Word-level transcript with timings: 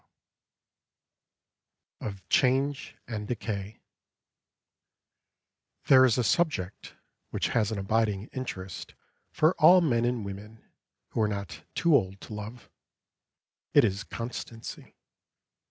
XI 0.01 0.07
OF 2.07 2.27
CHANGE 2.29 2.95
AND 3.07 3.27
DECAY 3.27 3.81
There 5.89 6.05
is 6.05 6.17
a 6.17 6.23
subject 6.23 6.95
which 7.29 7.49
has 7.49 7.71
an 7.71 7.77
abiding 7.77 8.25
interest 8.33 8.95
for 9.29 9.53
all 9.59 9.79
men 9.79 10.05
and 10.05 10.25
women 10.25 10.65
who 11.09 11.21
are 11.21 11.27
not 11.27 11.61
too 11.75 11.93
old 11.93 12.19
to 12.21 12.33
love; 12.33 12.67
it 13.75 13.83
is 13.83 14.03
Constancy. 14.03 14.95